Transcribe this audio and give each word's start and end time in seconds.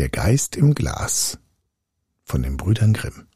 Der 0.00 0.08
Geist 0.08 0.56
im 0.56 0.72
Glas 0.72 1.36
von 2.24 2.42
den 2.42 2.56
Brüdern 2.56 2.94
Grimm. 2.94 3.26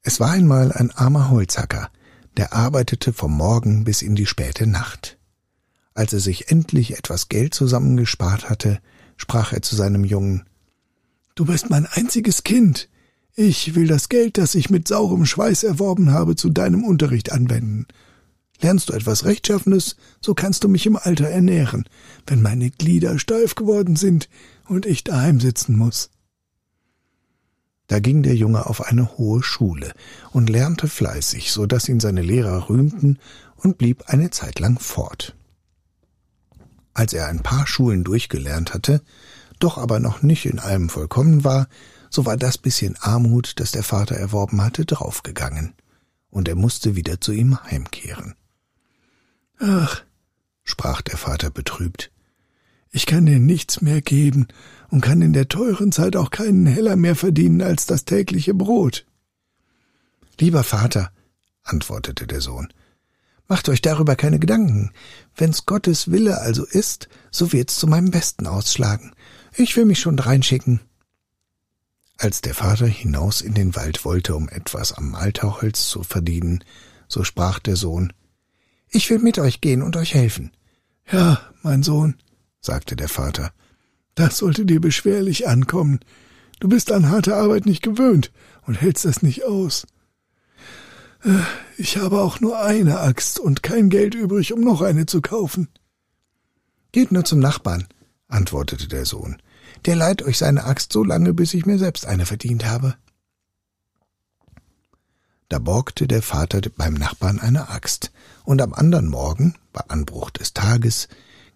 Es 0.00 0.20
war 0.20 0.30
einmal 0.30 0.72
ein 0.72 0.90
armer 0.90 1.28
Holzhacker, 1.28 1.90
der 2.38 2.54
arbeitete 2.54 3.12
vom 3.12 3.36
Morgen 3.36 3.84
bis 3.84 4.00
in 4.00 4.16
die 4.16 4.24
späte 4.24 4.66
Nacht. 4.66 5.18
Als 5.92 6.14
er 6.14 6.20
sich 6.20 6.50
endlich 6.50 6.96
etwas 6.96 7.28
Geld 7.28 7.52
zusammengespart 7.52 8.48
hatte, 8.48 8.80
sprach 9.18 9.52
er 9.52 9.60
zu 9.60 9.76
seinem 9.76 10.02
Jungen 10.02 10.44
Du 11.34 11.44
bist 11.44 11.68
mein 11.68 11.84
einziges 11.84 12.42
Kind. 12.42 12.88
Ich 13.34 13.74
will 13.74 13.86
das 13.86 14.08
Geld, 14.08 14.38
das 14.38 14.54
ich 14.54 14.70
mit 14.70 14.88
saurem 14.88 15.26
Schweiß 15.26 15.64
erworben 15.64 16.10
habe, 16.10 16.36
zu 16.36 16.48
deinem 16.48 16.84
Unterricht 16.84 17.32
anwenden. 17.32 17.86
Lernst 18.60 18.88
du 18.88 18.92
etwas 18.92 19.24
Rechtschaffenes, 19.24 19.96
so 20.20 20.34
kannst 20.34 20.64
du 20.64 20.68
mich 20.68 20.86
im 20.86 20.96
Alter 20.96 21.28
ernähren, 21.28 21.84
wenn 22.26 22.40
meine 22.40 22.70
Glieder 22.70 23.18
steif 23.18 23.54
geworden 23.54 23.96
sind 23.96 24.28
und 24.66 24.86
ich 24.86 25.04
daheim 25.04 25.40
sitzen 25.40 25.76
muss. 25.76 26.10
Da 27.86 27.98
ging 27.98 28.22
der 28.22 28.34
Junge 28.34 28.66
auf 28.66 28.80
eine 28.86 29.18
hohe 29.18 29.42
Schule 29.42 29.92
und 30.30 30.48
lernte 30.48 30.88
fleißig, 30.88 31.52
so 31.52 31.66
dass 31.66 31.88
ihn 31.88 32.00
seine 32.00 32.22
Lehrer 32.22 32.70
rühmten 32.70 33.18
und 33.56 33.76
blieb 33.76 34.04
eine 34.06 34.30
Zeit 34.30 34.58
lang 34.58 34.78
fort. 34.78 35.36
Als 36.94 37.12
er 37.12 37.26
ein 37.26 37.42
paar 37.42 37.66
Schulen 37.66 38.04
durchgelernt 38.04 38.72
hatte, 38.72 39.02
doch 39.58 39.78
aber 39.78 40.00
noch 40.00 40.22
nicht 40.22 40.46
in 40.46 40.58
allem 40.58 40.88
vollkommen 40.88 41.44
war, 41.44 41.68
so 42.08 42.24
war 42.24 42.36
das 42.36 42.56
bisschen 42.56 42.96
Armut, 43.00 43.54
das 43.60 43.72
der 43.72 43.82
Vater 43.82 44.14
erworben 44.14 44.62
hatte, 44.62 44.84
draufgegangen, 44.84 45.74
und 46.30 46.48
er 46.48 46.54
musste 46.54 46.96
wieder 46.96 47.20
zu 47.20 47.32
ihm 47.32 47.62
heimkehren. 47.64 48.34
Ach, 49.58 50.02
sprach 50.62 51.02
der 51.02 51.16
Vater 51.16 51.50
betrübt, 51.50 52.10
ich 52.90 53.06
kann 53.06 53.26
dir 53.26 53.40
nichts 53.40 53.80
mehr 53.80 54.00
geben 54.00 54.46
und 54.88 55.00
kann 55.00 55.20
in 55.20 55.32
der 55.32 55.48
teuren 55.48 55.90
Zeit 55.90 56.14
auch 56.14 56.30
keinen 56.30 56.64
Heller 56.64 56.94
mehr 56.94 57.16
verdienen 57.16 57.60
als 57.60 57.86
das 57.86 58.04
tägliche 58.04 58.54
Brot. 58.54 59.04
Lieber 60.38 60.62
Vater, 60.62 61.10
antwortete 61.64 62.28
der 62.28 62.40
Sohn, 62.40 62.72
macht 63.48 63.68
euch 63.68 63.82
darüber 63.82 64.14
keine 64.14 64.38
Gedanken. 64.38 64.92
Wenn's 65.34 65.66
Gottes 65.66 66.12
Wille 66.12 66.40
also 66.40 66.64
ist, 66.64 67.08
so 67.32 67.52
wird's 67.52 67.76
zu 67.76 67.88
meinem 67.88 68.12
Besten 68.12 68.46
ausschlagen. 68.46 69.12
Ich 69.56 69.76
will 69.76 69.86
mich 69.86 69.98
schon 69.98 70.18
reinschicken. 70.18 70.80
Als 72.16 72.42
der 72.42 72.54
Vater 72.54 72.86
hinaus 72.86 73.40
in 73.40 73.54
den 73.54 73.74
Wald 73.74 74.04
wollte, 74.04 74.36
um 74.36 74.48
etwas 74.48 74.92
am 74.92 75.10
Malterholz 75.10 75.88
zu 75.88 76.04
verdienen, 76.04 76.62
so 77.08 77.24
sprach 77.24 77.58
der 77.58 77.74
Sohn 77.74 78.12
Ich 78.94 79.10
will 79.10 79.18
mit 79.18 79.40
euch 79.40 79.60
gehen 79.60 79.82
und 79.82 79.96
euch 79.96 80.14
helfen. 80.14 80.52
Ja, 81.10 81.40
mein 81.62 81.82
Sohn, 81.82 82.14
sagte 82.60 82.94
der 82.94 83.08
Vater. 83.08 83.52
Das 84.14 84.38
sollte 84.38 84.64
dir 84.64 84.80
beschwerlich 84.80 85.48
ankommen. 85.48 85.98
Du 86.60 86.68
bist 86.68 86.92
an 86.92 87.10
harte 87.10 87.34
Arbeit 87.34 87.66
nicht 87.66 87.82
gewöhnt 87.82 88.30
und 88.62 88.80
hältst 88.80 89.04
das 89.04 89.20
nicht 89.20 89.44
aus. 89.44 89.84
Äh, 91.24 91.40
ich 91.76 91.96
habe 91.96 92.20
auch 92.20 92.38
nur 92.38 92.60
eine 92.60 93.00
Axt 93.00 93.40
und 93.40 93.64
kein 93.64 93.90
Geld 93.90 94.14
übrig, 94.14 94.52
um 94.52 94.60
noch 94.60 94.80
eine 94.80 95.06
zu 95.06 95.20
kaufen. 95.20 95.68
Geht 96.92 97.10
nur 97.10 97.24
zum 97.24 97.40
Nachbarn, 97.40 97.88
antwortete 98.28 98.86
der 98.86 99.06
Sohn. 99.06 99.42
Der 99.86 99.96
leiht 99.96 100.22
euch 100.22 100.38
seine 100.38 100.66
Axt 100.66 100.92
so 100.92 101.02
lange, 101.02 101.34
bis 101.34 101.52
ich 101.52 101.66
mir 101.66 101.78
selbst 101.78 102.06
eine 102.06 102.26
verdient 102.26 102.64
habe. 102.64 102.94
Da 105.48 105.58
borgte 105.58 106.06
der 106.06 106.22
Vater 106.22 106.60
beim 106.76 106.94
Nachbarn 106.94 107.40
eine 107.40 107.70
Axt, 107.70 108.12
und 108.44 108.62
am 108.62 108.72
andern 108.72 109.08
Morgen, 109.08 109.54
bei 109.72 109.80
Anbruch 109.88 110.30
des 110.30 110.52
Tages, 110.52 111.08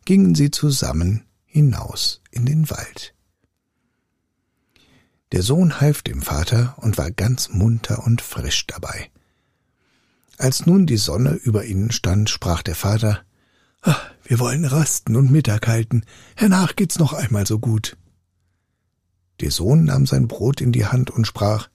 gingen 0.04 0.34
sie 0.34 0.50
zusammen 0.50 1.24
hinaus 1.44 2.22
in 2.30 2.46
den 2.46 2.68
Wald. 2.70 3.14
Der 5.32 5.42
Sohn 5.42 5.80
half 5.80 6.02
dem 6.02 6.22
Vater 6.22 6.74
und 6.78 6.96
war 6.96 7.10
ganz 7.10 7.50
munter 7.50 8.04
und 8.04 8.22
frisch 8.22 8.66
dabei. 8.66 9.10
Als 10.38 10.66
nun 10.66 10.86
die 10.86 10.96
Sonne 10.96 11.34
über 11.34 11.64
ihnen 11.64 11.90
stand, 11.90 12.30
sprach 12.30 12.62
der 12.62 12.74
Vater 12.74 13.22
Ach, 13.82 14.10
wir 14.24 14.38
wollen 14.38 14.64
rasten 14.64 15.16
und 15.16 15.30
Mittag 15.30 15.68
halten, 15.68 16.02
hernach 16.36 16.74
geht's 16.74 16.98
noch 16.98 17.12
einmal 17.12 17.46
so 17.46 17.58
gut. 17.58 17.96
Der 19.40 19.50
Sohn 19.50 19.84
nahm 19.84 20.06
sein 20.06 20.26
Brot 20.26 20.60
in 20.60 20.72
die 20.72 20.86
Hand 20.86 21.10
und 21.10 21.26
sprach 21.26 21.68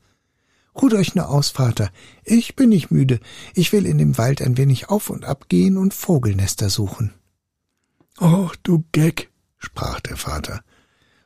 Ruht 0.75 0.93
euch 0.93 1.15
nur 1.15 1.29
aus, 1.29 1.49
Vater, 1.49 1.91
ich 2.23 2.55
bin 2.55 2.69
nicht 2.69 2.89
müde, 2.89 3.19
ich 3.53 3.71
will 3.71 3.85
in 3.85 3.97
dem 3.97 4.17
Wald 4.17 4.41
ein 4.41 4.57
wenig 4.57 4.89
auf 4.89 5.09
und 5.09 5.25
ab 5.25 5.47
gehen 5.47 5.77
und 5.77 5.93
Vogelnester 5.93 6.69
suchen. 6.69 7.13
Och, 8.19 8.55
du 8.63 8.83
Geck, 8.91 9.29
sprach 9.57 9.99
der 9.99 10.17
Vater. 10.17 10.63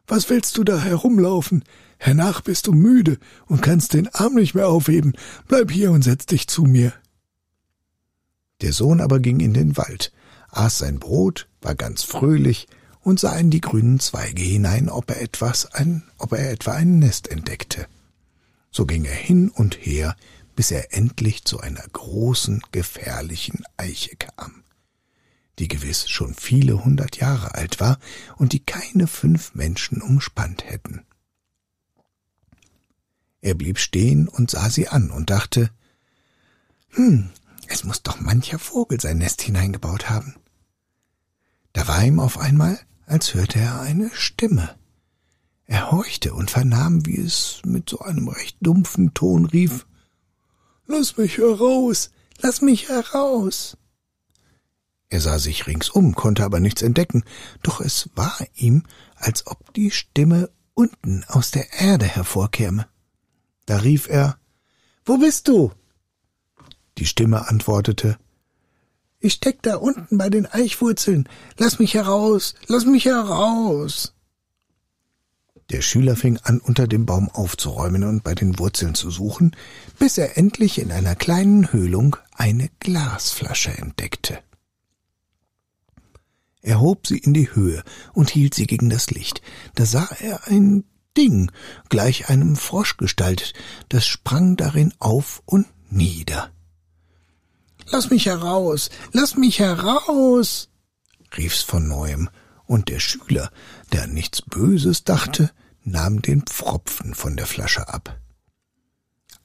Was 0.05 0.29
willst 0.29 0.57
du 0.57 0.63
da 0.63 0.79
herumlaufen? 0.79 1.63
Hernach 1.97 2.41
bist 2.41 2.67
du 2.67 2.73
müde 2.73 3.17
und 3.45 3.61
kannst 3.61 3.93
den 3.93 4.07
Arm 4.13 4.35
nicht 4.35 4.53
mehr 4.53 4.69
aufheben. 4.69 5.13
Bleib 5.47 5.71
hier 5.71 5.91
und 5.91 6.03
setz 6.03 6.25
dich 6.25 6.47
zu 6.47 6.63
mir. 6.63 6.93
Der 8.61 8.73
Sohn 8.73 9.01
aber 9.01 9.19
ging 9.19 9.39
in 9.39 9.53
den 9.53 9.77
Wald, 9.77 10.11
aß 10.49 10.79
sein 10.79 10.99
Brot, 10.99 11.47
war 11.61 11.75
ganz 11.75 12.03
fröhlich 12.03 12.67
und 13.01 13.19
sah 13.19 13.35
in 13.37 13.49
die 13.49 13.61
grünen 13.61 13.99
Zweige 13.99 14.41
hinein, 14.41 14.89
ob 14.89 15.09
er 15.09 15.21
etwas, 15.21 15.65
ein, 15.73 16.03
ob 16.17 16.33
er 16.33 16.51
etwa 16.51 16.71
ein 16.71 16.99
Nest 16.99 17.29
entdeckte. 17.29 17.87
So 18.71 18.85
ging 18.85 19.05
er 19.05 19.15
hin 19.15 19.49
und 19.49 19.75
her, 19.85 20.15
bis 20.55 20.71
er 20.71 20.93
endlich 20.93 21.45
zu 21.45 21.59
einer 21.59 21.83
großen, 21.93 22.61
gefährlichen 22.71 23.63
Eiche 23.77 24.15
kam 24.15 24.63
die 25.59 25.67
gewiss 25.67 26.07
schon 26.07 26.33
viele 26.35 26.83
hundert 26.83 27.17
Jahre 27.17 27.55
alt 27.55 27.79
war 27.79 27.99
und 28.35 28.53
die 28.53 28.63
keine 28.63 29.07
fünf 29.07 29.55
Menschen 29.55 30.01
umspannt 30.01 30.65
hätten. 30.65 31.05
Er 33.41 33.53
blieb 33.53 33.79
stehen 33.79 34.27
und 34.27 34.51
sah 34.51 34.69
sie 34.69 34.87
an 34.87 35.09
und 35.09 35.29
dachte, 35.29 35.71
hm, 36.89 37.29
es 37.67 37.83
muss 37.83 38.03
doch 38.03 38.19
mancher 38.19 38.59
Vogel 38.59 38.99
sein 38.99 39.17
Nest 39.17 39.41
hineingebaut 39.41 40.09
haben. 40.09 40.35
Da 41.73 41.87
war 41.87 42.03
ihm 42.03 42.19
auf 42.19 42.37
einmal, 42.37 42.79
als 43.05 43.33
hörte 43.33 43.59
er 43.59 43.81
eine 43.81 44.09
Stimme. 44.13 44.76
Er 45.67 45.91
horchte 45.91 46.33
und 46.33 46.49
vernahm, 46.49 47.05
wie 47.05 47.19
es 47.19 47.61
mit 47.65 47.89
so 47.89 47.99
einem 47.99 48.29
recht 48.29 48.57
dumpfen 48.61 49.13
Ton 49.13 49.45
rief 49.45 49.85
Lass 50.85 51.17
mich 51.17 51.37
heraus, 51.37 52.11
lass 52.39 52.61
mich 52.61 52.87
heraus. 52.87 53.77
Er 55.09 55.19
sah 55.19 55.39
sich 55.39 55.67
ringsum, 55.67 56.15
konnte 56.15 56.45
aber 56.45 56.61
nichts 56.61 56.81
entdecken, 56.81 57.23
doch 57.63 57.81
es 57.81 58.09
war 58.15 58.37
ihm, 58.55 58.83
als 59.15 59.45
ob 59.47 59.73
die 59.73 59.91
Stimme 59.91 60.49
unten 60.73 61.25
aus 61.27 61.51
der 61.51 61.73
Erde 61.73 62.05
hervorkäme. 62.05 62.87
Da 63.65 63.77
rief 63.77 64.07
er 64.07 64.39
Wo 65.05 65.17
bist 65.17 65.49
du? 65.49 65.71
Die 66.97 67.05
Stimme 67.05 67.49
antwortete 67.49 68.17
Ich 69.19 69.33
steck 69.33 69.61
da 69.63 69.75
unten 69.75 70.17
bei 70.17 70.29
den 70.29 70.45
Eichwurzeln. 70.45 71.27
Lass 71.57 71.79
mich 71.79 71.93
heraus, 71.93 72.55
lass 72.67 72.85
mich 72.85 73.05
heraus. 73.05 74.13
Der 75.69 75.81
Schüler 75.81 76.15
fing 76.15 76.37
an, 76.43 76.59
unter 76.59 76.87
dem 76.87 77.05
Baum 77.05 77.29
aufzuräumen 77.29 78.03
und 78.05 78.23
bei 78.23 78.33
den 78.33 78.57
Wurzeln 78.57 78.95
zu 78.95 79.11
suchen, 79.11 79.55
bis 79.99 80.17
er 80.17 80.37
endlich 80.37 80.79
in 80.79 80.91
einer 80.91 81.15
kleinen 81.15 81.73
Höhlung 81.73 82.15
eine 82.33 82.69
Glasflasche 82.79 83.71
entdeckte. 83.77 84.39
Er 86.61 86.79
hob 86.79 87.05
sie 87.05 87.17
in 87.17 87.33
die 87.33 87.53
Höhe 87.53 87.83
und 88.13 88.29
hielt 88.29 88.53
sie 88.53 88.65
gegen 88.65 88.89
das 88.89 89.11
Licht. 89.11 89.41
Da 89.75 89.85
sah 89.85 90.07
er 90.19 90.47
ein 90.47 90.85
Ding, 91.17 91.51
gleich 91.89 92.29
einem 92.29 92.55
Frosch 92.55 92.97
gestaltet, 92.97 93.53
das 93.89 94.05
sprang 94.05 94.55
darin 94.55 94.93
auf 94.99 95.41
und 95.45 95.67
nieder. 95.89 96.51
Lass 97.89 98.09
mich 98.09 98.25
heraus, 98.25 98.89
lass 99.11 99.35
mich 99.35 99.59
heraus, 99.59 100.69
rief's 101.37 101.61
von 101.61 101.87
neuem, 101.87 102.29
und 102.67 102.89
der 102.89 102.99
Schüler, 102.99 103.51
der 103.91 104.03
an 104.03 104.13
nichts 104.13 104.41
Böses 104.41 105.03
dachte, 105.03 105.51
nahm 105.83 106.21
den 106.21 106.43
Pfropfen 106.43 107.15
von 107.15 107.35
der 107.35 107.47
Flasche 107.47 107.87
ab. 107.89 108.19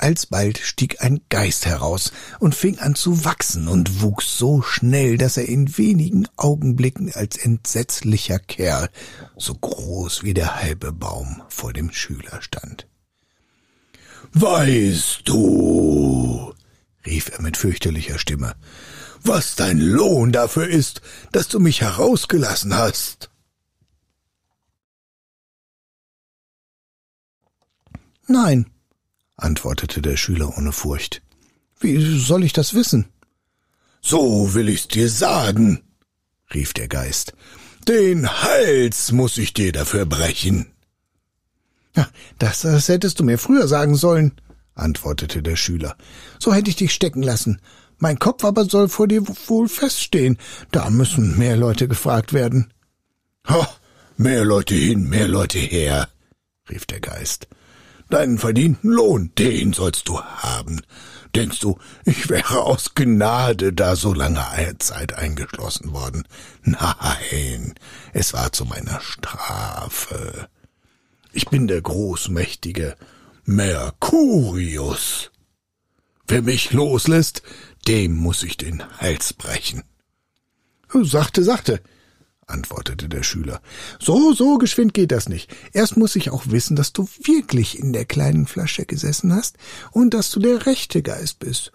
Alsbald 0.03 0.59
stieg 0.59 1.01
ein 1.01 1.21
Geist 1.29 1.65
heraus 1.65 2.13
und 2.41 2.57
fing 2.57 2.81
an 2.81 2.97
zu 2.97 3.25
wachsen 3.25 3.69
und 3.69 4.03
wuchs 4.03 4.37
so 4.37 4.61
schnell, 4.61 5.17
dass 5.17 5.37
er 5.37 5.47
in 5.47 5.79
wenigen 5.79 6.27
Augenblicken 6.37 7.13
als 7.15 7.37
entsetzlicher 7.37 8.41
Kerl, 8.41 8.91
so 9.37 9.55
groß 9.55 10.25
wie 10.25 10.35
der 10.35 10.61
halbe 10.61 10.93
Baum, 10.93 11.43
vor 11.49 11.73
dem 11.73 11.93
Schüler 11.93 12.43
stand. 12.43 12.89
Weißt 14.33 15.21
du, 15.25 16.53
rief 17.07 17.31
er 17.33 17.41
mit 17.41 17.57
fürchterlicher 17.57 18.19
Stimme, 18.19 18.57
was 19.25 19.55
dein 19.57 19.79
Lohn 19.79 20.33
dafür 20.33 20.69
ist, 20.69 21.01
dass 21.33 21.49
du 21.49 21.61
mich 21.61 21.81
herausgelassen 21.81 22.77
hast? 22.77 23.31
Nein, 28.27 28.67
antwortete 29.37 30.01
der 30.01 30.17
Schüler 30.17 30.57
ohne 30.57 30.73
Furcht. 30.73 31.23
Wie 31.81 32.19
soll 32.19 32.45
ich 32.45 32.53
das 32.53 32.75
wissen? 32.75 33.07
So 34.01 34.55
will 34.55 34.69
ich's 34.69 34.89
dir 34.89 35.09
sagen, 35.09 35.83
rief 36.55 36.73
der 36.73 36.89
Geist. 36.89 37.35
Den 37.89 38.29
Hals 38.43 39.13
muss 39.13 39.39
ich 39.39 39.55
dir 39.55 39.73
dafür 39.73 40.07
brechen. 40.07 40.73
Das, 42.39 42.63
das 42.63 42.89
hättest 42.89 43.21
du 43.21 43.25
mir 43.25 43.39
früher 43.39 43.69
sagen 43.69 43.97
sollen, 43.97 44.33
antwortete 44.75 45.43
der 45.43 45.57
Schüler. 45.57 45.97
So 46.39 46.55
hätte 46.55 46.71
ich 46.71 46.77
dich 46.77 46.93
stecken 46.93 47.23
lassen. 47.23 47.61
Mein 48.03 48.19
Kopf 48.19 48.45
aber 48.45 48.65
soll 48.65 48.89
vor 48.89 49.07
dir 49.07 49.23
wohl 49.47 49.69
feststehen. 49.69 50.37
Da 50.73 50.91
müssen 50.91 51.39
mehr 51.39 51.57
Leute 51.57 51.87
gefragt 51.87 52.33
werden. 52.33 52.75
Ha, 53.47 53.69
mehr 54.17 54.45
Leute 54.45 54.75
hin, 54.75 55.09
mehr 55.09 55.29
Leute 55.29 55.61
her, 55.61 56.09
rief 56.69 56.85
der 56.85 56.99
Geist. 56.99 57.47
Deinen 58.11 58.39
verdienten 58.39 58.91
Lohn, 58.91 59.31
den 59.39 59.73
sollst 59.73 60.09
du 60.09 60.21
haben. 60.21 60.81
Denkst 61.37 61.61
du, 61.61 61.79
ich 62.05 62.29
wäre 62.29 62.63
aus 62.63 62.95
Gnade 62.97 63.73
da 63.73 63.95
so 63.95 64.13
lange 64.13 64.43
Zeit 64.81 65.13
eingeschlossen 65.13 65.93
worden? 65.93 66.27
Nein, 66.65 67.75
es 68.13 68.33
war 68.33 68.53
zu 68.53 68.65
meiner 68.65 69.01
Strafe. 69.01 70.49
Ich 71.33 71.47
bin 71.47 71.69
der 71.69 71.81
großmächtige 71.81 72.97
Mercurius. 73.45 75.31
Wer 76.27 76.43
mich 76.43 76.73
loslässt, 76.73 77.43
dem 77.89 78.17
muss 78.17 78.43
ich 78.43 78.57
den 78.57 78.83
Hals 78.99 79.33
brechen. 79.33 79.83
Sachte, 80.93 81.43
sachte, 81.43 81.81
antwortete 82.47 83.09
der 83.09 83.23
Schüler. 83.23 83.63
So, 83.99 84.33
so 84.33 84.59
geschwind 84.59 84.95
geht 84.95 85.11
das 85.11 85.29
nicht. 85.29 85.55
Erst 85.73 85.97
muss 85.97 86.17
ich 86.17 86.31
auch 86.31 86.45
wissen, 86.47 86.77
dass 86.77 86.93
du 86.93 87.09
wirklich 87.25 87.79
in 87.79 87.93
der 87.93 88.05
kleinen 88.05 88.47
Flasche 88.47 88.85
gesessen 88.85 89.35
hast 89.35 89.57
und 89.91 90.15
dass 90.15 90.31
du 90.31 90.41
der 90.41 90.67
rechte 90.67 91.03
Geist 91.03 91.39
bist. 91.39 91.73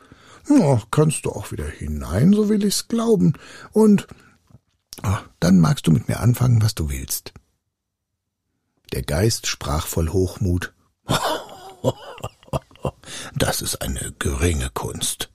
Ja, 0.50 0.81
kannst 0.92 1.25
du 1.25 1.31
auch 1.31 1.51
wieder 1.51 1.68
hinein, 1.68 2.31
so 2.33 2.48
will 2.48 2.63
ich's 2.63 2.88
glauben. 2.88 3.33
Und 3.71 4.07
ach, 5.01 5.27
dann 5.39 5.60
magst 5.60 5.88
du 5.88 5.92
mit 5.92 6.07
mir 6.07 6.19
anfangen, 6.19 6.62
was 6.62 6.75
du 6.75 6.89
willst. 6.89 7.33
Der 8.94 9.01
Geist 9.03 9.48
sprach 9.48 9.88
voll 9.88 10.10
Hochmut. 10.10 10.74
Das 13.36 13.62
ist 13.62 13.81
eine 13.81 14.13
geringe 14.19 14.69
Kunst, 14.74 15.30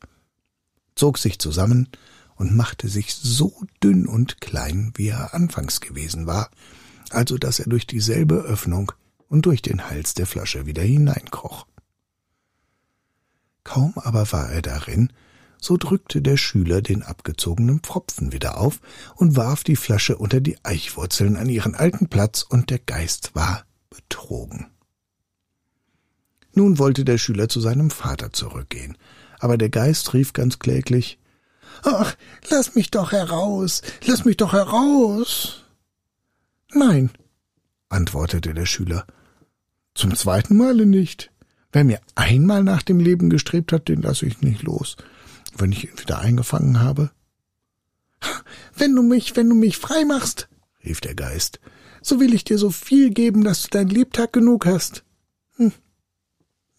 zog 1.02 1.18
sich 1.18 1.40
zusammen 1.40 1.88
und 2.36 2.54
machte 2.54 2.88
sich 2.88 3.12
so 3.12 3.52
dünn 3.82 4.06
und 4.06 4.40
klein, 4.40 4.92
wie 4.94 5.08
er 5.08 5.34
anfangs 5.34 5.80
gewesen 5.80 6.28
war, 6.28 6.48
also 7.10 7.38
dass 7.38 7.58
er 7.58 7.66
durch 7.68 7.88
dieselbe 7.88 8.36
Öffnung 8.36 8.92
und 9.26 9.46
durch 9.46 9.62
den 9.62 9.90
Hals 9.90 10.14
der 10.14 10.28
Flasche 10.28 10.64
wieder 10.64 10.84
hineinkroch. 10.84 11.66
Kaum 13.64 13.94
aber 13.96 14.30
war 14.30 14.52
er 14.52 14.62
darin, 14.62 15.12
so 15.60 15.76
drückte 15.76 16.22
der 16.22 16.36
Schüler 16.36 16.82
den 16.82 17.02
abgezogenen 17.02 17.80
Pfropfen 17.80 18.30
wieder 18.30 18.56
auf 18.58 18.80
und 19.16 19.34
warf 19.34 19.64
die 19.64 19.74
Flasche 19.74 20.16
unter 20.16 20.40
die 20.40 20.64
Eichwurzeln 20.64 21.36
an 21.36 21.48
ihren 21.48 21.74
alten 21.74 22.10
Platz, 22.10 22.42
und 22.48 22.70
der 22.70 22.78
Geist 22.78 23.34
war 23.34 23.64
betrogen. 23.90 24.68
Nun 26.54 26.78
wollte 26.78 27.04
der 27.04 27.18
Schüler 27.18 27.48
zu 27.48 27.60
seinem 27.60 27.90
Vater 27.90 28.32
zurückgehen, 28.32 28.96
aber 29.42 29.58
der 29.58 29.70
Geist 29.70 30.14
rief 30.14 30.32
ganz 30.32 30.60
kläglich 30.60 31.18
Ach, 31.82 32.14
lass 32.48 32.76
mich 32.76 32.90
doch 32.92 33.10
heraus, 33.10 33.82
lass 34.04 34.24
mich 34.24 34.36
doch 34.36 34.52
heraus. 34.52 35.64
Nein, 36.72 37.10
antwortete 37.88 38.54
der 38.54 38.66
Schüler. 38.66 39.04
Zum 39.94 40.14
zweiten 40.14 40.56
Male 40.56 40.86
nicht. 40.86 41.32
Wer 41.72 41.82
mir 41.82 42.00
einmal 42.14 42.62
nach 42.62 42.82
dem 42.82 43.00
Leben 43.00 43.30
gestrebt 43.30 43.72
hat, 43.72 43.88
den 43.88 44.00
lasse 44.00 44.26
ich 44.26 44.42
nicht 44.42 44.62
los, 44.62 44.96
wenn 45.56 45.72
ich 45.72 45.84
ihn 45.84 45.98
wieder 45.98 46.20
eingefangen 46.20 46.78
habe. 46.78 47.10
Wenn 48.76 48.94
du 48.94 49.02
mich, 49.02 49.34
wenn 49.34 49.48
du 49.48 49.56
mich 49.56 49.76
frei 49.76 50.04
machst, 50.04 50.48
rief 50.84 51.00
der 51.00 51.16
Geist, 51.16 51.58
so 52.00 52.20
will 52.20 52.32
ich 52.32 52.44
dir 52.44 52.58
so 52.58 52.70
viel 52.70 53.10
geben, 53.10 53.42
dass 53.42 53.62
du 53.62 53.68
dein 53.70 53.88
Lebtag 53.88 54.32
genug 54.32 54.66
hast. 54.66 55.02
Hm. 55.56 55.72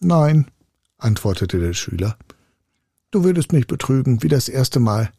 Nein, 0.00 0.50
antwortete 0.96 1.58
der 1.58 1.74
Schüler. 1.74 2.16
Du 3.14 3.22
würdest 3.22 3.52
mich 3.52 3.68
betrügen, 3.68 4.24
wie 4.24 4.28
das 4.28 4.48
erste 4.48 4.80
Mal. 4.80 5.12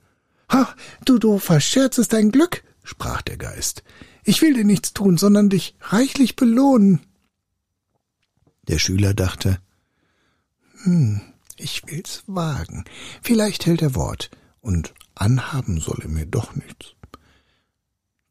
Ha, 0.51 0.67
du, 1.05 1.17
du 1.17 1.39
verscherzest 1.39 2.11
dein 2.11 2.29
Glück, 2.29 2.61
sprach 2.83 3.21
der 3.21 3.37
Geist. 3.37 3.83
Ich 4.25 4.41
will 4.41 4.53
dir 4.53 4.65
nichts 4.65 4.91
tun, 4.91 5.17
sondern 5.17 5.47
dich 5.47 5.75
reichlich 5.79 6.35
belohnen. 6.35 6.99
Der 8.67 8.79
Schüler 8.79 9.13
dachte, 9.13 9.59
hm, 10.83 11.21
ich 11.55 11.83
will's 11.87 12.23
wagen. 12.27 12.83
Vielleicht 13.21 13.65
hält 13.65 13.81
er 13.81 13.95
Wort, 13.95 14.29
und 14.59 14.93
anhaben 15.15 15.79
soll 15.79 15.99
er 16.01 16.09
mir 16.09 16.25
doch 16.25 16.53
nichts. 16.53 16.95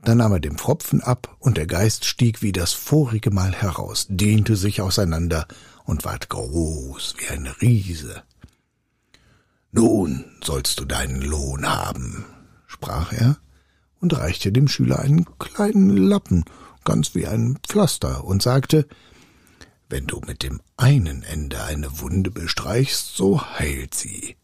Dann 0.03 0.19
nahm 0.19 0.33
er 0.33 0.41
den 0.41 0.59
Pfropfen 0.59 1.01
ab, 1.01 1.39
und 1.39 1.57
der 1.57 1.67
Geist 1.67 2.05
stieg 2.05 2.43
wie 2.43 2.53
das 2.53 2.75
vorige 2.75 3.31
Mal 3.31 3.55
heraus, 3.55 4.09
dehnte 4.11 4.57
sich 4.57 4.83
auseinander 4.83 5.49
und 5.85 6.05
ward 6.05 6.29
groß 6.29 7.15
wie 7.17 7.29
ein 7.29 7.47
Riese. 7.47 8.25
Nun 9.77 10.25
sollst 10.41 10.79
du 10.79 10.85
deinen 10.85 11.21
Lohn 11.21 11.69
haben, 11.69 12.25
sprach 12.69 13.13
er 13.13 13.39
und 14.01 14.17
reichte 14.17 14.53
dem 14.53 14.69
Schüler 14.69 15.01
einen 15.01 15.27
kleinen 15.41 15.97
Lappen, 15.97 16.45
ganz 16.85 17.17
wie 17.17 17.27
ein 17.27 17.59
Pflaster, 17.67 18.23
und 18.23 18.41
sagte, 18.41 18.87
wenn 19.89 20.07
du 20.07 20.21
mit 20.21 20.45
dem 20.45 20.61
einen 20.77 21.25
Ende 21.25 21.65
eine 21.65 21.99
Wunde 21.99 22.31
bestreichst, 22.31 23.17
so 23.17 23.43
heilt 23.43 23.95
sie. 23.95 24.37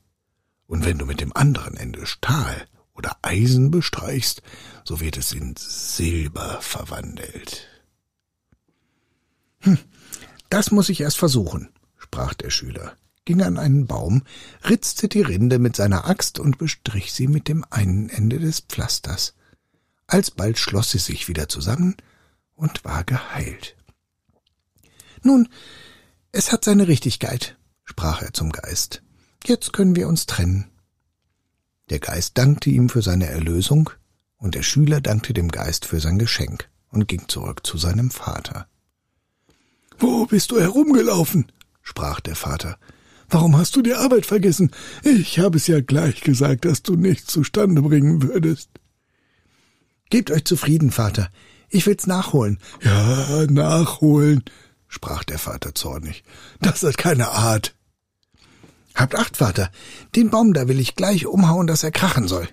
Und 0.66 0.84
wenn 0.84 0.98
du 0.98 1.06
mit 1.06 1.20
dem 1.20 1.34
anderen 1.36 1.76
Ende 1.76 2.06
Stahl 2.06 2.66
oder 2.92 3.16
Eisen 3.22 3.70
bestreichst, 3.70 4.42
so 4.82 4.98
wird 4.98 5.16
es 5.16 5.30
in 5.32 5.54
Silber 5.56 6.60
verwandelt. 6.60 7.68
Hm, 9.60 9.78
das 10.48 10.72
muss 10.72 10.88
ich 10.88 11.00
erst 11.00 11.18
versuchen, 11.18 11.68
sprach 11.98 12.34
der 12.34 12.50
Schüler 12.50 12.96
ging 13.24 13.42
an 13.42 13.58
einen 13.58 13.86
Baum, 13.86 14.22
ritzte 14.68 15.08
die 15.08 15.20
Rinde 15.20 15.58
mit 15.58 15.76
seiner 15.76 16.06
Axt 16.06 16.38
und 16.38 16.58
bestrich 16.58 17.12
sie 17.12 17.28
mit 17.28 17.48
dem 17.48 17.64
einen 17.70 18.08
Ende 18.08 18.38
des 18.38 18.60
Pflasters. 18.60 19.34
Alsbald 20.06 20.58
schloss 20.58 20.90
sie 20.90 20.98
sich 20.98 21.28
wieder 21.28 21.48
zusammen 21.48 21.96
und 22.54 22.84
war 22.84 23.04
geheilt. 23.04 23.76
Nun, 25.22 25.48
es 26.32 26.52
hat 26.52 26.64
seine 26.64 26.88
Richtigkeit, 26.88 27.56
sprach 27.84 28.22
er 28.22 28.32
zum 28.32 28.50
Geist. 28.50 29.02
Jetzt 29.44 29.72
können 29.72 29.96
wir 29.96 30.08
uns 30.08 30.26
trennen. 30.26 30.70
Der 31.90 31.98
Geist 31.98 32.38
dankte 32.38 32.70
ihm 32.70 32.88
für 32.88 33.02
seine 33.02 33.26
Erlösung, 33.26 33.90
und 34.36 34.54
der 34.54 34.62
Schüler 34.62 35.00
dankte 35.00 35.34
dem 35.34 35.48
Geist 35.50 35.84
für 35.84 36.00
sein 36.00 36.18
Geschenk 36.18 36.70
und 36.88 37.08
ging 37.08 37.28
zurück 37.28 37.66
zu 37.66 37.76
seinem 37.76 38.10
Vater. 38.10 38.66
Wo 39.98 40.24
bist 40.24 40.50
du 40.50 40.60
herumgelaufen? 40.60 41.52
sprach 41.82 42.20
der 42.20 42.36
Vater. 42.36 42.78
Warum 43.30 43.56
hast 43.56 43.76
du 43.76 43.82
die 43.82 43.94
Arbeit 43.94 44.26
vergessen? 44.26 44.72
Ich 45.04 45.38
habe 45.38 45.56
es 45.56 45.68
ja 45.68 45.80
gleich 45.80 46.20
gesagt, 46.20 46.64
dass 46.64 46.82
du 46.82 46.96
nichts 46.96 47.32
zustande 47.32 47.80
bringen 47.80 48.22
würdest. 48.22 48.70
Gebt 50.10 50.32
euch 50.32 50.44
zufrieden, 50.44 50.90
Vater. 50.90 51.30
Ich 51.68 51.86
will's 51.86 52.08
nachholen. 52.08 52.58
Ja, 52.82 53.46
nachholen, 53.48 54.42
sprach 54.88 55.22
der 55.22 55.38
Vater 55.38 55.74
zornig. 55.74 56.24
Das 56.60 56.82
hat 56.82 56.98
keine 56.98 57.28
Art. 57.28 57.76
Habt 58.96 59.14
Acht, 59.14 59.36
Vater. 59.36 59.70
Den 60.16 60.30
Baum 60.30 60.52
da 60.52 60.66
will 60.66 60.80
ich 60.80 60.96
gleich 60.96 61.26
umhauen, 61.26 61.68
dass 61.68 61.84
er 61.84 61.92
krachen 61.92 62.26
soll. 62.26 62.48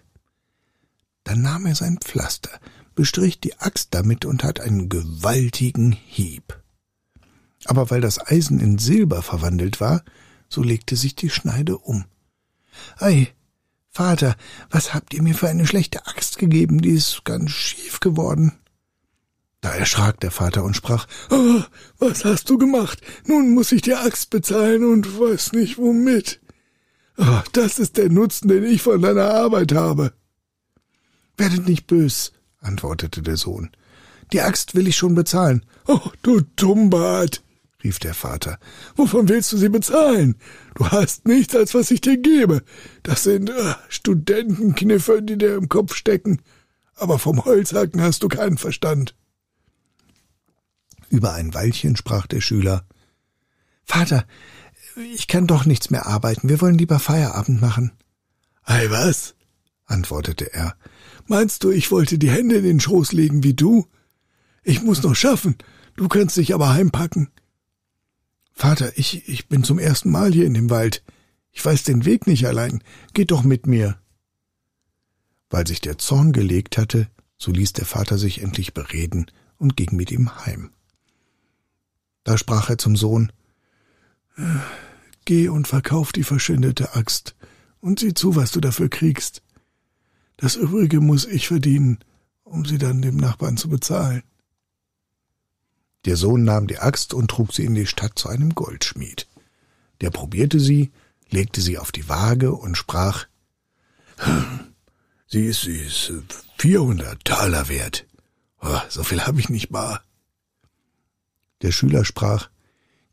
Dann 1.24 1.41
nahm 1.41 1.65
er 1.65 1.74
sein 1.74 1.98
Pflaster, 1.98 2.51
bestrich 2.93 3.41
die 3.41 3.57
Axt 3.57 3.96
damit 3.96 4.24
und 4.24 4.43
hat 4.43 4.60
einen 4.60 4.88
gewaltigen 4.88 5.91
Hieb. 5.91 6.62
Aber 7.65 7.89
weil 7.89 8.01
das 8.01 8.19
Eisen 8.19 8.60
in 8.60 8.77
Silber 8.77 9.24
verwandelt 9.24 9.81
war, 9.81 10.03
so 10.50 10.63
legte 10.63 10.96
sich 10.96 11.16
die 11.16 11.30
Schneide 11.30 11.77
um. 11.77 12.06
Ei, 12.98 13.34
Vater, 13.89 14.36
was 14.70 14.94
habt 14.94 15.13
ihr 15.13 15.24
mir 15.24 15.34
für 15.34 15.50
eine 15.50 15.66
schlechte 15.66 16.06
Axt 16.06 16.38
gegeben, 16.38 16.82
die 16.82 16.92
ist 16.92 17.25
ganz 17.25 17.51
schief 17.51 18.00
geworden. 18.00 18.54
Da 19.62 19.74
erschrak 19.74 20.20
der 20.20 20.30
Vater 20.30 20.63
und 20.63 20.75
sprach, 20.75 21.08
oh, 21.32 21.62
was 21.98 22.24
hast 22.24 22.50
du 22.50 22.60
gemacht? 22.60 23.01
Nun 23.25 23.56
muss 23.56 23.72
ich 23.72 23.82
die 23.82 23.96
Axt 23.96 24.30
bezahlen 24.30 24.84
und 24.84 25.20
weiß 25.20 25.54
nicht 25.54 25.80
womit. 25.80 26.39
Oh, 27.18 27.42
das 27.54 27.80
ist 27.80 27.98
der 27.98 28.10
Nutzen, 28.10 28.48
den 28.48 28.63
ich 28.63 28.84
von 28.84 29.01
deiner 29.01 29.34
Arbeit 29.34 29.74
habe. 29.74 30.13
Werdet 31.36 31.68
nicht 31.68 31.88
bös, 31.88 32.34
antwortete 32.60 33.24
der 33.24 33.38
Sohn. 33.38 33.72
Die 34.32 34.42
Axt 34.42 34.75
will 34.75 34.88
ich 34.88 34.96
schon 34.96 35.16
bezahlen. 35.16 35.66
Oh, 35.88 36.12
du 36.22 36.42
Dummbart, 36.56 37.42
rief 37.84 38.00
der 38.00 38.13
Vater. 38.13 38.60
Wovon 38.96 39.29
willst 39.29 39.51
du 39.51 39.57
sie 39.57 39.69
bezahlen? 39.69 40.36
Du 40.75 40.89
hast 40.89 41.27
nichts, 41.27 41.55
als 41.55 41.74
was 41.74 41.91
ich 41.91 42.01
dir 42.01 42.17
gebe. 42.17 42.63
Das 43.03 43.24
sind 43.24 43.50
äh, 43.50 43.75
Studentenkniffe, 43.89 45.22
die 45.22 45.38
dir 45.38 45.55
im 45.55 45.69
Kopf 45.69 45.96
stecken. 45.96 46.41
Aber 46.96 47.19
vom 47.19 47.46
Holzhacken 47.46 48.01
hast 48.01 48.24
du 48.24 48.27
keinen 48.27 48.57
Verstand. 48.57 49.15
Über 51.10 51.34
ein 51.34 51.53
Weilchen 51.53 51.96
sprach 51.96 52.27
der 52.27 52.41
Schüler 52.41 52.84
Vater, 53.86 54.25
ich 55.13 55.27
kann 55.27 55.48
doch 55.48 55.65
nichts 55.65 55.89
mehr 55.89 56.07
arbeiten, 56.07 56.50
wir 56.50 56.60
wollen 56.60 56.77
lieber 56.77 57.00
Feierabend 57.00 57.62
machen. 57.62 57.93
Ei 58.63 58.89
was? 58.89 59.36
antwortete 59.86 60.53
er. 60.53 60.75
Meinst 61.25 61.63
du, 61.63 61.72
ich 61.72 61.89
wollte 61.91 62.17
die 62.17 62.29
Hände 62.29 62.55
in 62.55 62.65
den 62.65 62.79
Schoß 62.81 63.13
legen 63.13 63.43
wie 63.43 63.53
du? 63.53 63.88
Ich 64.63 64.81
muss 64.81 65.03
noch 65.03 65.15
schaffen, 65.15 65.55
du 65.96 66.10
kannst 66.10 66.36
dich 66.36 66.53
aber 66.53 66.74
heimpacken. 66.74 67.29
Vater, 68.57 68.97
ich, 68.97 69.29
ich 69.29 69.47
bin 69.47 69.63
zum 69.63 69.77
ersten 69.77 70.09
Mal 70.09 70.33
hier 70.33 70.47
in 70.47 70.55
dem 70.55 70.71
Wald. 70.71 71.03
Ich 71.51 71.63
weiß 71.63 71.83
den 71.83 72.05
Weg 72.05 72.25
nicht 72.25 72.47
allein. 72.47 72.83
Geht 73.13 73.29
doch 73.29 73.43
mit 73.43 73.67
mir. 73.67 73.99
Weil 75.51 75.67
sich 75.67 75.79
der 75.79 75.99
Zorn 75.99 76.33
gelegt 76.33 76.79
hatte, 76.79 77.07
so 77.37 77.51
ließ 77.51 77.73
der 77.73 77.85
Vater 77.85 78.17
sich 78.17 78.41
endlich 78.41 78.73
bereden 78.73 79.27
und 79.59 79.77
ging 79.77 79.95
mit 79.95 80.11
ihm 80.11 80.43
heim. 80.43 80.71
Da 82.23 82.35
sprach 82.35 82.71
er 82.71 82.79
zum 82.79 82.95
Sohn 82.95 83.31
Geh 85.25 85.49
und 85.49 85.67
verkauf 85.67 86.11
die 86.11 86.23
verschwindete 86.23 86.95
Axt 86.95 87.35
und 87.79 87.99
sieh 87.99 88.15
zu, 88.15 88.35
was 88.35 88.51
du 88.51 88.59
dafür 88.59 88.89
kriegst. 88.89 89.43
Das 90.35 90.55
übrige 90.55 90.99
muss 90.99 91.25
ich 91.25 91.47
verdienen, 91.47 91.99
um 92.43 92.65
sie 92.65 92.79
dann 92.79 93.03
dem 93.03 93.17
Nachbarn 93.17 93.55
zu 93.55 93.69
bezahlen. 93.69 94.23
Der 96.07 96.15
Sohn 96.15 96.45
nahm 96.45 96.67
die 96.67 96.79
Axt 96.79 97.13
und 97.13 97.29
trug 97.29 97.53
sie 97.53 97.65
in 97.65 97.75
die 97.75 97.85
Stadt 97.85 98.17
zu 98.17 98.29
einem 98.29 98.55
Goldschmied. 98.55 99.27
Der 99.99 100.09
probierte 100.09 100.57
sie, 100.57 100.93
legte 101.29 101.59
sie 101.59 101.77
auf 101.77 101.91
die 101.91 102.07
Waage 102.07 102.53
und 102.53 102.77
sprach 102.77 103.27
Sie 105.27 105.45
ist, 105.45 105.63
sie 105.63 105.79
ist 105.79 106.13
vierhundert 106.57 107.25
Taler 107.25 107.67
wert. 107.67 108.05
Oh, 108.61 108.79
so 108.87 109.03
viel 109.03 109.25
habe 109.25 109.41
ich 109.41 109.49
nicht 109.49 109.69
bar. 109.69 110.01
Der 111.61 111.73
Schüler 111.73 112.05
sprach 112.05 112.49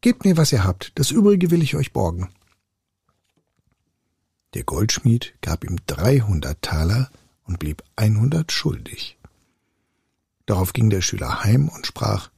Gebt 0.01 0.25
mir, 0.25 0.37
was 0.37 0.53
ihr 0.53 0.63
habt, 0.63 0.93
das 0.95 1.11
übrige 1.11 1.51
will 1.51 1.65
ich 1.65 1.75
euch 1.75 1.93
borgen. 1.93 2.31
Der 4.55 4.63
Goldschmied 4.63 5.35
gab 5.41 5.65
ihm 5.65 5.79
dreihundert 5.89 6.63
Taler 6.63 7.11
und 7.43 7.59
blieb 7.59 7.83
einhundert 7.97 8.53
schuldig. 8.53 9.19
Darauf 10.47 10.73
ging 10.73 10.91
der 10.91 11.03
Schüler 11.03 11.43
heim 11.43 11.69
und 11.69 11.89
sprach 11.89 12.31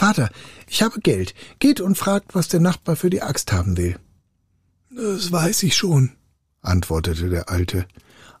Vater, 0.00 0.30
ich 0.66 0.80
habe 0.80 0.98
Geld, 1.02 1.34
geht 1.58 1.82
und 1.82 1.98
fragt, 1.98 2.34
was 2.34 2.48
der 2.48 2.58
Nachbar 2.58 2.96
für 2.96 3.10
die 3.10 3.20
Axt 3.20 3.52
haben 3.52 3.76
will. 3.76 3.98
Das 4.88 5.30
weiß 5.30 5.62
ich 5.64 5.76
schon, 5.76 6.12
antwortete 6.62 7.28
der 7.28 7.50
Alte. 7.50 7.86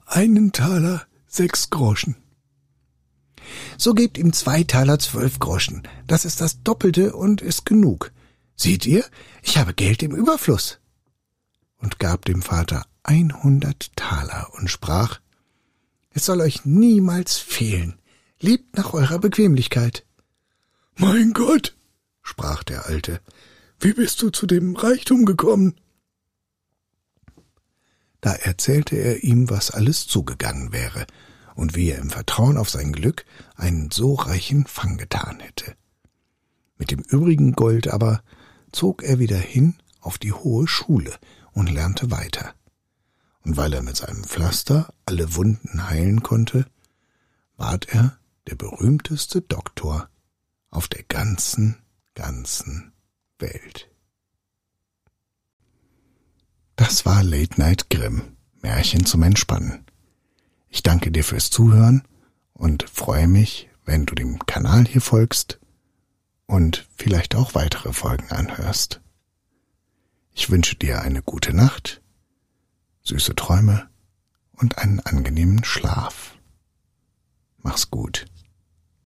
Einen 0.06 0.52
Taler, 0.52 1.06
sechs 1.26 1.68
Groschen. 1.68 2.16
So 3.76 3.92
gebt 3.92 4.16
ihm 4.16 4.32
zwei 4.32 4.64
Taler 4.64 4.98
zwölf 4.98 5.38
Groschen. 5.38 5.82
Das 6.06 6.24
ist 6.24 6.40
das 6.40 6.62
Doppelte 6.62 7.14
und 7.14 7.42
ist 7.42 7.66
genug. 7.66 8.10
Seht 8.56 8.86
ihr, 8.86 9.04
ich 9.42 9.58
habe 9.58 9.74
Geld 9.74 10.02
im 10.02 10.16
Überfluss. 10.16 10.78
Und 11.76 11.98
gab 11.98 12.24
dem 12.24 12.40
Vater 12.40 12.86
einhundert 13.02 13.94
Taler 13.96 14.48
und 14.54 14.70
sprach, 14.70 15.20
es 16.08 16.24
soll 16.24 16.40
euch 16.40 16.64
niemals 16.64 17.36
fehlen. 17.36 17.98
Lebt 18.40 18.78
nach 18.78 18.94
eurer 18.94 19.18
Bequemlichkeit. 19.18 20.06
Mein 21.00 21.32
Gott, 21.32 21.78
sprach 22.20 22.62
der 22.62 22.84
Alte, 22.84 23.22
wie 23.78 23.94
bist 23.94 24.20
du 24.20 24.28
zu 24.28 24.46
dem 24.46 24.76
Reichtum 24.76 25.24
gekommen? 25.24 25.80
Da 28.20 28.34
erzählte 28.34 28.96
er 28.96 29.24
ihm, 29.24 29.48
was 29.48 29.70
alles 29.70 30.06
zugegangen 30.06 30.74
wäre 30.74 31.06
und 31.54 31.74
wie 31.74 31.88
er 31.88 32.00
im 32.00 32.10
Vertrauen 32.10 32.58
auf 32.58 32.68
sein 32.68 32.92
Glück 32.92 33.24
einen 33.56 33.90
so 33.90 34.12
reichen 34.12 34.66
Fang 34.66 34.98
getan 34.98 35.40
hätte. 35.40 35.74
Mit 36.76 36.90
dem 36.90 37.00
übrigen 37.00 37.52
Gold 37.52 37.88
aber 37.88 38.22
zog 38.70 39.02
er 39.02 39.18
wieder 39.18 39.38
hin 39.38 39.76
auf 40.02 40.18
die 40.18 40.34
hohe 40.34 40.68
Schule 40.68 41.14
und 41.52 41.70
lernte 41.70 42.10
weiter. 42.10 42.54
Und 43.42 43.56
weil 43.56 43.72
er 43.72 43.82
mit 43.82 43.96
seinem 43.96 44.22
Pflaster 44.22 44.92
alle 45.06 45.34
Wunden 45.34 45.88
heilen 45.88 46.22
konnte, 46.22 46.66
ward 47.56 47.88
er 47.88 48.18
der 48.48 48.56
berühmteste 48.56 49.40
Doktor 49.40 50.10
auf 50.70 50.88
der 50.88 51.02
ganzen, 51.04 51.82
ganzen 52.14 52.92
Welt. 53.38 53.90
Das 56.76 57.04
war 57.04 57.22
Late 57.22 57.60
Night 57.60 57.90
Grimm, 57.90 58.36
Märchen 58.62 59.04
zum 59.04 59.22
Entspannen. 59.22 59.84
Ich 60.68 60.82
danke 60.82 61.10
dir 61.10 61.24
fürs 61.24 61.50
Zuhören 61.50 62.02
und 62.52 62.88
freue 62.88 63.26
mich, 63.26 63.68
wenn 63.84 64.06
du 64.06 64.14
dem 64.14 64.38
Kanal 64.46 64.86
hier 64.86 65.00
folgst 65.00 65.58
und 66.46 66.86
vielleicht 66.96 67.34
auch 67.34 67.54
weitere 67.54 67.92
Folgen 67.92 68.30
anhörst. 68.30 69.00
Ich 70.32 70.50
wünsche 70.50 70.76
dir 70.76 71.02
eine 71.02 71.22
gute 71.22 71.52
Nacht, 71.52 72.00
süße 73.02 73.34
Träume 73.34 73.90
und 74.52 74.78
einen 74.78 75.00
angenehmen 75.00 75.64
Schlaf. 75.64 76.36
Mach's 77.58 77.90
gut. 77.90 78.26